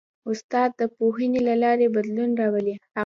استاد 0.31 0.69
د 0.79 0.81
پوهنې 0.97 1.41
له 1.47 1.55
لارې 1.63 1.93
بدلون 1.95 2.29
راولي. 2.41 2.75